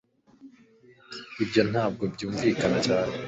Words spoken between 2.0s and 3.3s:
byumvikana cyane